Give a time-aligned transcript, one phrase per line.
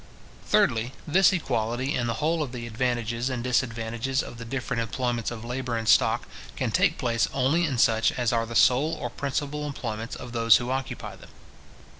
[0.47, 5.29] Thirdly, this equality in the whole of the advantages and disadvantages of the different employments
[5.29, 9.11] of labour and stock, can take place only in such as are the sole or
[9.11, 11.29] principal employments of those who occupy them.